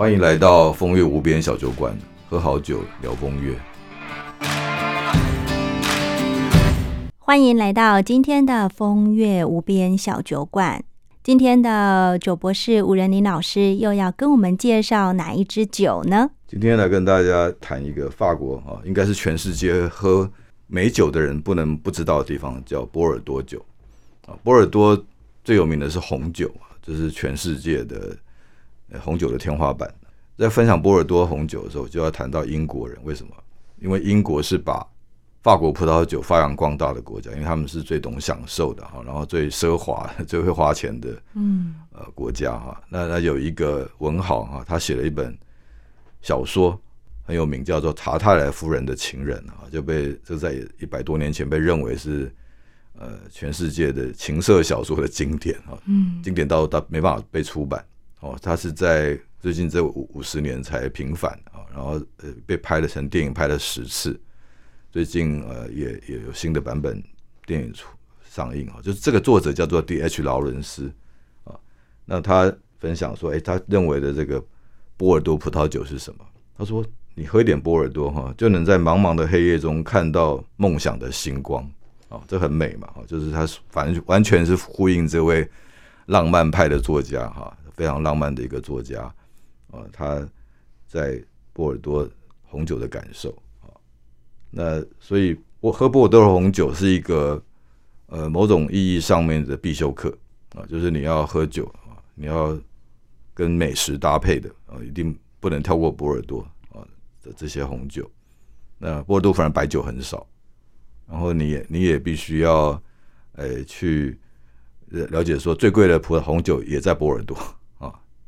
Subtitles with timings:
[0.00, 1.94] 欢迎来到风月无边小酒馆，
[2.26, 3.54] 喝好酒聊风月。
[7.18, 10.82] 欢迎来到今天的风月无边小酒馆。
[11.22, 16.30] 今天的酒博士吴仁林老师又要跟我们介绍哪一支酒呢？
[16.48, 20.26] 今天来跟大家谈一个法国啊，应该是全世界喝
[20.66, 23.62] 美酒的人不能不知道的地方，叫波尔多酒
[24.26, 24.32] 啊。
[24.42, 24.98] 波尔多
[25.44, 28.16] 最有名的是红酒啊，这是全世界的
[28.98, 29.92] 红酒的天花板。
[30.36, 33.32] 在分享波尔多红酒的时候，就要谈到英国人为什么？
[33.78, 34.86] 因为英国是把
[35.42, 42.80] 法国葡萄酒发扬光大的国家，因为他们是最懂享受的哈，然后最奢华、 最会花钱的，嗯，呃，国家哈。
[42.88, 45.34] 那那有一个文豪哈，他写了一本
[46.22, 46.78] 小说
[47.22, 52.30] 很有名，叫做《查泰莱夫人的情人》啊，就被就在一百多年前被认为是
[52.98, 57.84] 呃全世界的情色小说的经典啊，嗯，经典到到没办法被出版
[58.20, 58.38] 哦。
[58.40, 64.18] 他是在最近这五五十年才平反啊，然后呃被拍了成电影，拍了十次。
[64.92, 67.02] 最近呃也也有新的版本
[67.46, 67.86] 电影出
[68.28, 70.22] 上映啊，就是这个作者叫做 D.H.
[70.22, 70.92] 劳伦斯
[71.44, 71.54] 啊，
[72.04, 74.42] 那他分享说，哎，他认为的这个
[74.96, 76.24] 波尔多葡萄酒是什么？
[76.56, 81.62] 他说，你喝一点波尔多哈，就能在茫茫的黑夜中看到梦想的星光
[82.08, 85.48] 啊，这很美嘛，就是他反正完全是呼应这位
[86.06, 89.04] 浪漫派的作家哈，非常浪漫的一个作家
[89.70, 90.28] 啊，他
[90.86, 91.18] 在
[91.50, 92.06] 波尔多
[92.42, 93.30] 红酒的感受
[93.62, 93.72] 啊。
[94.50, 97.42] 那所以，我喝波尔多红酒是一个
[98.08, 100.14] 呃某种意义上面的必修课
[100.54, 102.54] 啊，就是你要喝酒啊，你要
[103.32, 106.40] 跟美食搭配的啊，一定不能跳过波尔多
[106.74, 106.86] 啊
[107.22, 108.10] 的这些红酒。
[108.76, 110.26] 那波尔多反正白酒很少，
[111.08, 112.78] 然后你也你也必须要
[113.36, 114.18] 呃去
[114.88, 117.34] 了解说最贵的葡萄红酒也在波尔多。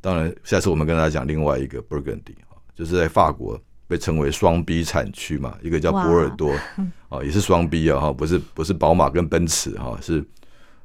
[0.02, 3.58] 当然，下次我们跟大家讲另外一个 Burgundy 啊，就是在法国。
[3.88, 6.50] 被称为双 B 产区嘛，一个叫波尔多
[7.10, 10.24] 啊，也是双 B 啊，哈，不是不是宝马跟奔驰哈，是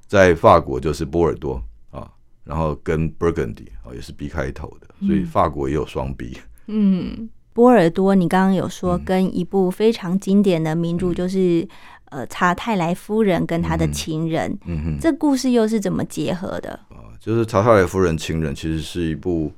[0.07, 2.11] 在法国就是波尔多啊，
[2.44, 6.38] 然后跟 Burgundy 啊也是 B 开头的，所以法国也有双 B。
[6.66, 11.66] 嗯，波尔多，你刚刚有说跟一部非常经典的名著就是
[12.09, 17.12] 呃查泰莱夫人跟他的情人，嗯哼，这故事又是怎么结合的啊？
[17.19, 19.51] 就是查泰莱夫人情人其实是一部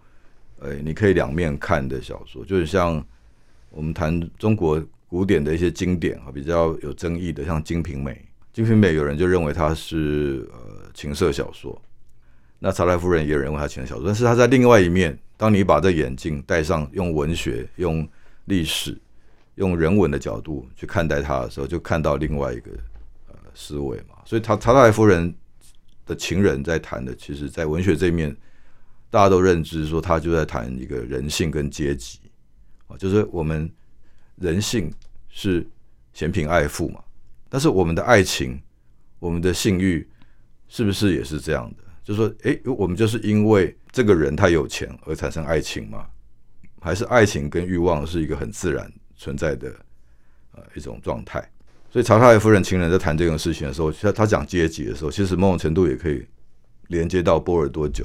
[0.60, 3.04] 呃你可以两面看的小说，就是像。
[3.72, 8.12] 我们谈中国古典的一些经典啊，比较有争议的，像《金瓶梅》。
[8.52, 11.80] 《金瓶梅》有人就认为它是呃情色小说，
[12.58, 14.08] 那《查莱夫人》也有人认为它情色小说。
[14.08, 18.06] 但是他在另外一面，当你把这眼镜戴上，用文学、用
[18.46, 18.98] 历史、
[19.60, 22.72] 用人文的角度去看待它的时候，就看到另外一个
[23.28, 24.16] 呃思维嘛。
[24.26, 25.36] 所以，查查泰莱夫人
[26.06, 28.34] 的情人在谈的，其实在文学这一面，
[29.10, 32.20] 大家都认知说，他就在谈一个人性跟阶级。
[32.88, 33.70] 啊，就是我们
[34.38, 34.90] 人性
[35.28, 35.68] 是
[36.14, 37.04] 嫌贫爱富嘛，
[37.50, 38.60] 但是我们的爱情、
[39.20, 40.08] 我们的性欲
[40.70, 41.84] 是不是也是这样的？
[42.02, 46.08] 就是说，哎，我们就是因为这个人他有钱而产生爱情吗？
[46.80, 49.72] 还是爱情跟欲望是一个很自然存在的
[50.54, 51.48] 呃一种状态？
[51.92, 56.26] 所以查泰夫人情人在谈这种事情的时候，他他讲阶级的时候，其实某种程度也可以
[56.88, 58.04] 连接到波尔多酒，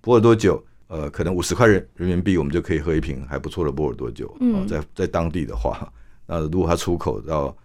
[0.00, 0.60] 波尔多酒。
[0.88, 4.36] 呃，可能五十块人人民币，我们就可以喝一瓶还不错的波尔多酒。
[4.40, 5.90] 嗯，在在当地的话，
[6.26, 7.56] 那如果它出口到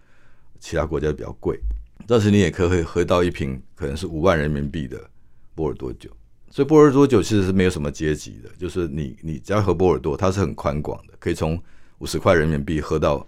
[0.58, 1.60] 其他国家比较贵，
[2.06, 4.98] 但是你也可以喝到一瓶可能是五万人民币的
[5.54, 6.08] 波尔多酒。
[6.50, 11.62] 所以波尔多酒其实是没有什么阶级的，就是你你只要喝波尔多，它是很宽广的，可以从
[11.98, 13.26] 五十块人民币喝到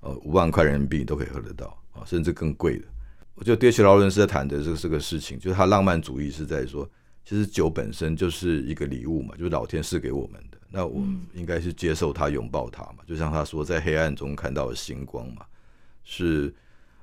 [0.00, 2.86] 呃五万块人民币都可以喝得到啊，甚至更贵的。
[3.34, 6.88] 我觉得迪奇劳伦斯在谈的这个这个事情，就是他浪漫主义是在说。
[7.26, 10.58] 其实酒本身就是一个礼物嘛，就是老天赐给我们的。
[10.68, 12.98] 那我应该是接受它，拥抱它嘛。
[13.06, 15.46] 就像他说，在黑暗中看到星光嘛，
[16.04, 16.54] 是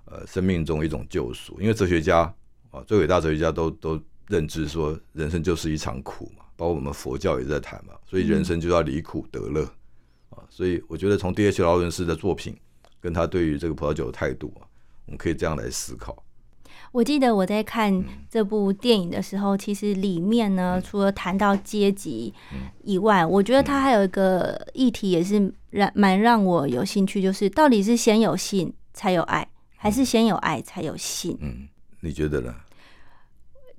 [0.06, 1.60] 呃生命中一种救赎。
[1.60, 2.32] 因为哲学家
[2.70, 6.46] 啊，最伟大哲学家都都认知说，人生就是一场苦嘛。
[6.56, 9.68] 包括我们佛教也在谈嘛，所以人生就要离苦得乐
[10.32, 10.44] 啊。
[10.50, 11.62] 所以我觉得从 D.H.
[11.62, 12.58] 劳伦斯的作品
[13.00, 14.68] 跟他对于这个葡萄酒的态度啊，
[15.06, 16.24] 我们可以这样来思考。
[16.92, 22.34] 我记得我在看这部电影的时候，其实里面呢，除了谈到阶级
[22.84, 29.48] 以外，我觉得它还有一个议题也是让蛮让我有兴趣，就是到底是先有性才有爱，
[29.78, 31.38] 还是先有爱才有性？
[31.40, 31.70] 嗯，
[32.02, 32.54] 你觉得呢？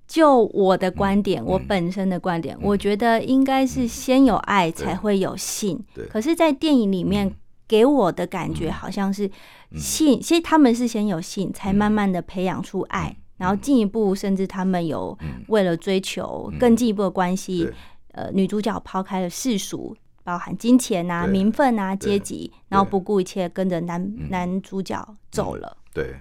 [0.06, 5.82] 就我的观点，我本身的观点，我觉得应该是先有爱才会有性。
[5.94, 6.06] 对。
[6.06, 7.34] 可是，在电影里面
[7.66, 9.30] 给我的感觉好像是。
[9.74, 15.18] 性，其实他们是先有性，才慢慢的培养出爱，然后进一步，甚至他们有
[15.48, 17.66] 为了追求更进一步的关系，
[18.10, 24.28] 呃，女主角抛开了世俗，包含金钱啊、名分啊、阶级，然后不顾一切跟着男嗯。
[24.28, 25.74] 男主角走了。
[25.94, 26.16] 对，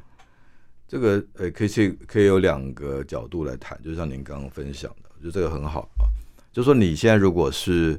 [0.92, 6.04] 这个呃，可以去可以有两个角度来谈，就像您刚刚分享的，我觉得这个很好啊。
[6.52, 7.98] 就说你现在如果是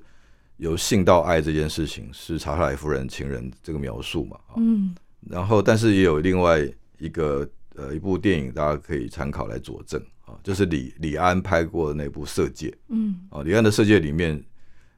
[0.58, 4.94] 由性到爱这件事情是查克莱夫人情人这个描述嘛，啊，嗯
[5.26, 14.44] 然后但是也有另外一个呃一部电影大家可以参考来佐证啊，就是李李安拍过的那部《色戒》嗯啊，李安的《色戒》里面。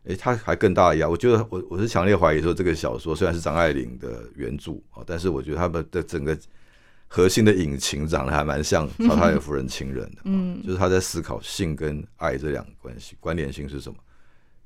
[0.07, 6.39] 诶，他还更大一样，我觉得我我是强烈怀疑说，这个小说虽然是张爱玲的原著啊，但是我觉得他们的整个
[7.07, 13.97] 核心的引擎长得还蛮像《曹太尔夫人情人》的，嗯就是他在思考性跟爱这两个关系关联性是什么。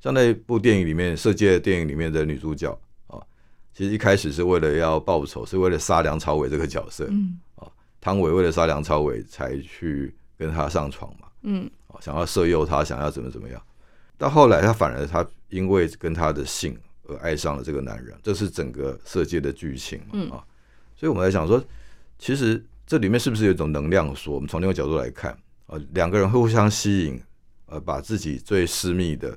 [0.01, 2.71] 像那部电影里面，《色戒》电影里面的女主角
[3.09, 3.21] 啊，
[3.75, 7.67] 其实一开始是为了要报仇，是为了杀梁朝伟这个角色，嗯啊
[8.01, 13.61] 汤唯为了杀梁朝伟才去跟他上床嘛，嗯啊，想要色诱他，想要怎么怎么样。
[14.17, 20.45] 到后来，他反而他因为跟他的性而爱上了这个男人，这是整个色戒的剧情嘛嗯啊。
[20.97, 21.63] 所以我们在想说，
[22.19, 25.37] 其实这里面是不是有一种能量说，我们从另一个角度来看
[25.67, 27.21] 呃，两个人会互相吸引，
[27.67, 29.37] 呃，把自己最私密的、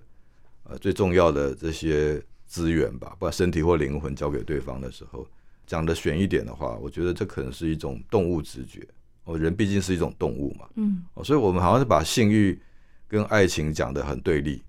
[0.64, 5.28] 呃最重要的这些资源吧，不管身体或灵魂交给对方的时候，
[5.68, 8.86] 讲的玄一点的话，我觉得这可能是一种动物直觉。
[9.26, 12.60] 哦，人毕竟是一种动物嘛，嗯哦，所以我们好像是把性欲
[13.08, 14.64] 跟爱情讲得很对立，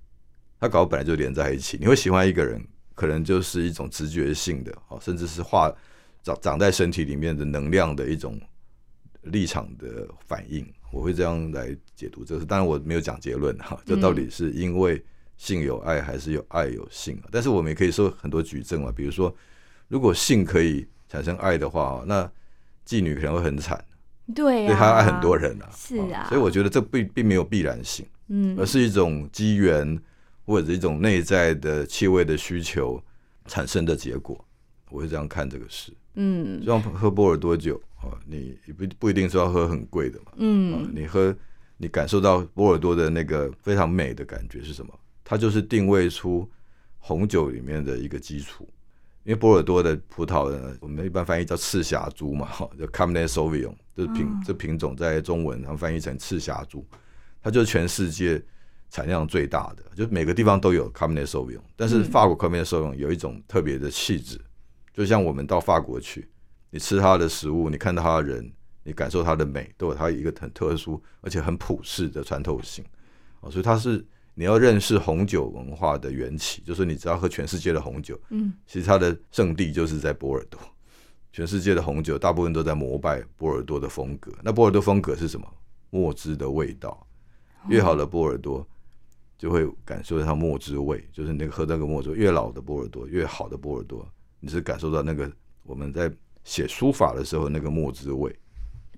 [0.61, 1.79] 它搞本来就连在一起。
[1.81, 2.62] 你会喜欢一个人，
[2.94, 5.73] 可能就是一种直觉性的，哦，甚至是化
[6.22, 8.40] 长长在身体里面的能量的一种
[9.22, 10.66] 立场的反应。
[10.90, 15.02] 我会这样来解读这个事，当然我没有讲结论哈，这到底是因为
[15.38, 17.19] 性有爱还是有爱有性？
[17.30, 19.34] 但是我们也可以说很多举证嘛，比如说，
[19.88, 22.30] 如果性可以产生爱的话，那
[22.86, 23.82] 妓女可能会很惨。
[24.34, 29.98] 对啊，对他爱很多人啊，是啊所以我觉得这并并没有必然性，嗯而是一种机缘
[30.44, 33.02] 或者一种内在的气味的需求
[33.46, 34.44] 产生的结果。
[34.90, 35.90] 我会这样看这个事。
[36.14, 36.61] 嗯。
[36.61, 41.35] 就像喝波尔多酒啊，你不不一定是要喝很贵的嘛，啊嗯你喝
[41.76, 44.93] 你感受到波尔多的那个非常美的感觉是什么？
[45.25, 46.49] 它就是定位出
[46.99, 48.69] 红酒里面的一个基础。
[49.25, 54.43] 因为波尔多的葡萄呢，我们一般翻译叫赤霞珠嘛，哈， 叫 Cabernet Sauvignon，这品、嗯。
[54.44, 56.85] 这品种在中文然后翻译成赤霞珠，
[57.41, 58.43] 它就是全世界
[58.91, 62.05] 产量最大的，就每个地方都有 Cabernet Sauvignon，但是嗯。
[62.05, 64.41] 法国 Cabernet Sauvignon 有一种特别的气质，
[64.92, 66.28] 就像我们到法国去，
[66.70, 68.52] 你吃它的食物，你看到它的人，
[68.82, 72.84] 你感受它的美，都有它一个很特殊而且很普世的穿透性。
[73.40, 74.04] 哦，所以它是
[74.34, 78.52] 你要认识红酒文化的缘起，就是你只要喝全世界的红酒，嗯。
[78.66, 80.60] 其实它的圣地就是在波尔多，
[81.32, 84.32] 全世界的红酒大部分都在膜拜波尔多的风格。
[84.42, 85.46] 那波尔多风格是什么？
[85.90, 87.06] 墨汁的味道，
[87.68, 88.66] 越好的波尔多
[89.36, 94.10] 就会感受到它墨汁味，就是那个喝那个墨汁，越老的波尔多，越好的波尔多，
[94.42, 95.30] 你是感受到那个
[95.62, 96.12] 我们在
[96.42, 98.34] 写书法的时候那个墨汁味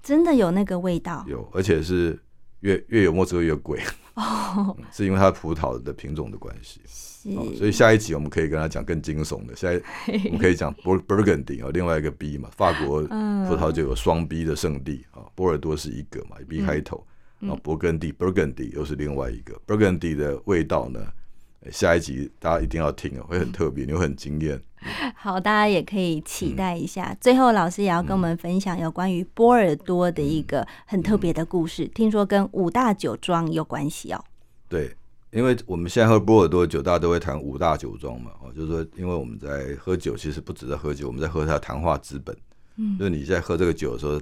[0.02, 2.19] 真的有那个味道有，而且是
[2.61, 3.79] 越越有墨汁味越贵，
[4.14, 6.81] 哦，嗯是因为它葡萄的品种的关系。
[6.87, 9.55] 是，哦，所以下一集我们可以跟他讲更惊悚的。
[9.55, 9.76] 下一
[10.29, 17.06] 我们可以讲 Bur Burgundy 哦，另外一个 B 嘛，法国嗯葡萄酒有双 B 的圣地啊，波尔多是一个嘛，B 开头，
[17.38, 19.61] 然后勃艮第 Burgundy 又是另外一个。
[19.67, 21.06] Burgundy 的味道呢，呃
[21.71, 24.61] 下一集大家一定要听哦，会很特别，你会很惊艳。
[25.17, 27.17] 好，大家也可以期嗯待一下。
[27.21, 34.23] 最后，老师也要跟我们分享有关于波尔多的一个很特别的故事，听说跟五大酒庄有关系哦。
[34.69, 34.94] 对，
[35.31, 42.37] 因为我们现在喝波尔多酒，大家都会谈五大酒庄嘛，哦，就是说，因为我们在喝酒，其实不只在喝酒，我们在喝它的谈话资本。
[42.77, 44.21] 嗯就是你在喝这个酒的时候，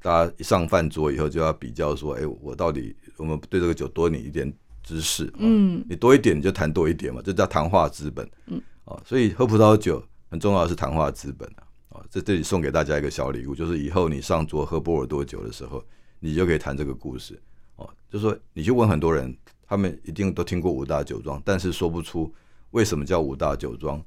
[0.00, 4.52] 大家一上饭桌以后就要比较说，哎、我到底我们对这个酒多你一点
[4.84, 8.30] 知识，哦、嗯你多一点你就谈多一点嘛，这叫谈话资本。
[8.46, 10.00] 嗯，哦，所以喝葡萄酒
[10.30, 11.64] 很重要的是谈话资本啊。
[11.88, 15.82] 啊，在这里送给大家一个小礼物，就是以后你上桌喝波尔多酒的时候，
[16.20, 17.40] 你就可以谈这个故事。
[17.76, 19.36] 哦，就说你去问很多人，
[19.66, 22.32] 他们一定都听过五大酒庄，但是说不出
[22.72, 24.04] 为什么叫五大酒庄，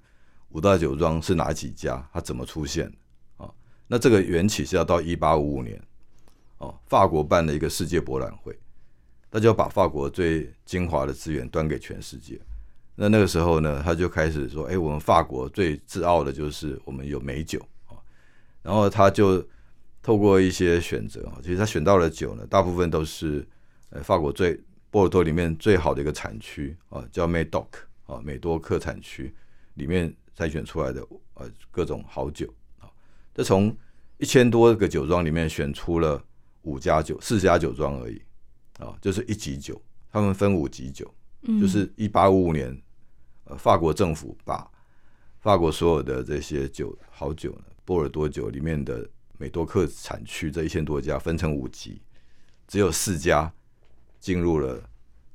[0.50, 3.50] 五大酒庄是哪几家，它怎么出现的啊？
[3.88, 5.82] 那这个缘起是要到一八五五年，
[6.58, 8.58] 哦，法国办了一个世界博览会，
[9.30, 12.40] 他就要把法国最精华的资源端给全世界。
[12.96, 17.94] 那那个时候呢，他就开始说：“哎、我们法国最自傲的就是我们有美酒啊。”
[18.64, 19.46] 然后他就
[20.02, 23.48] 透过一些选择啊，其实他选到的酒呢，大部分都是
[23.92, 27.68] 呃法国最波尔多里面最好的一个产区啊，叫 Medoc
[28.08, 29.34] 啊，美多克产区
[29.76, 31.06] 里面筛选出来的
[31.36, 32.90] 呃各种好酒啊。
[33.36, 33.76] 这从
[34.18, 36.20] 一千多个酒庄里面选出了
[36.64, 38.20] 五家酒，四家酒庄而已
[38.78, 39.82] 啊，就是一级酒，
[40.12, 41.12] 他们分五级酒。
[41.44, 42.76] 嗯，就是一八五五年，
[43.46, 44.70] 呃，法国政府把
[45.40, 49.08] 法国所有的这些酒好酒呢，波尔多酒里面的
[49.38, 52.02] 美多克产区这一千多家分成五级，
[52.68, 53.52] 只有四家
[54.20, 54.82] 进入了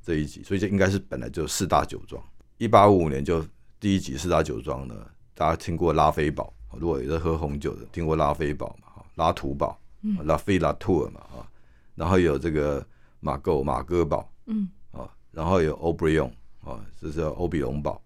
[0.01, 2.21] 这一级，所以这应该是本来就四大酒庄。
[2.57, 3.43] 一八五五年就
[3.79, 4.95] 第一级四大酒庄呢，
[5.33, 9.79] 大家听过拉菲堡，如果也是喝红酒的，听过拉菲堡嘛，拉图堡，
[10.25, 11.47] 拉菲拉图尔嘛，啊，
[11.95, 12.85] 然后有这个
[13.23, 16.29] 马购马哥堡，嗯，啊，然后有欧布利永，
[16.61, 18.01] 啊，这是欧比隆堡，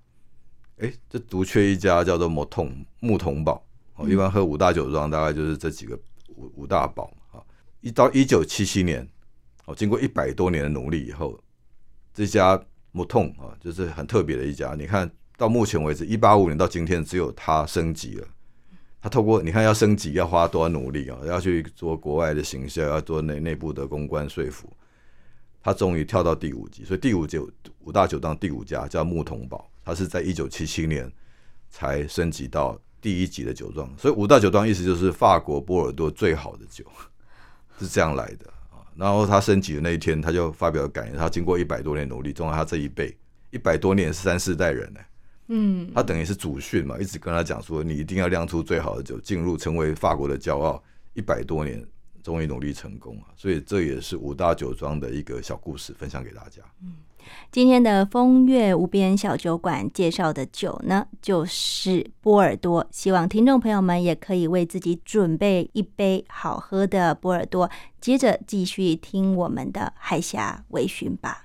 [0.78, 3.62] 哎，这独缺一家叫做木桶木桶堡，
[3.96, 6.00] 哦，一般喝五大酒庄大概就是这几个
[6.36, 7.42] 五五大堡啊，
[7.82, 9.06] 一到一九七七年，
[9.66, 11.38] 哦，经过一百多年的努力以后，
[12.14, 18.28] 这家木桶啊，就是很特别的一家，你看到目前为止，一八五年到今天，只有它升级了。
[19.00, 21.18] 他透过你看要升级要花多少努力啊？
[21.26, 24.72] 要去做国外的行销，要做内内部的公关说服。
[25.62, 27.50] 他终于跳到第五级，所以第五九
[27.84, 31.12] 五大酒庄第五家叫木桶堡，他是在一九七七年
[31.70, 33.90] 才升级到第一级的酒庄。
[33.98, 36.86] 所以五大酒庄意思就是法国波尔多最好的酒
[37.80, 38.80] 是这样来的啊。
[38.96, 43.16] 然后他升级的那一天，他就发表感言，他经过一百多年努力，终于他这一辈
[43.52, 45.00] 一百多年三四代人呢。
[45.50, 50.82] 嗯，他等于是祖训嘛，一直跟他讲说，你一定要酿出最好的酒，进入成为法国的骄傲。
[51.14, 51.84] 一百多年，
[52.28, 56.62] 终于努力成功啊，所以这也是五大酒庄的一个小故事，分享给大家。
[56.84, 56.96] 嗯，
[57.50, 62.86] 今天的风月无边小酒馆介绍的酒呢，就是波尔多。
[62.92, 71.36] 希望听众朋友们也可以为自己准备一杯好喝的波尔多，接着继续听我们的海峡微醺吧。